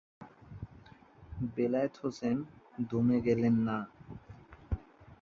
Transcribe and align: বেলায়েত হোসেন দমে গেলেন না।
বেলায়েত 1.55 1.93
হোসেন 2.01 2.37
দমে 2.89 3.17
গেলেন 3.27 3.55
না। 3.67 3.77